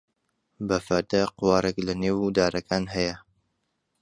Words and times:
بە 0.67 0.77
فەردە 0.85 1.21
قوارگ 1.37 1.75
لەنێو 1.87 2.19
دارەکان 2.37 2.83
هەیە. 2.93 3.15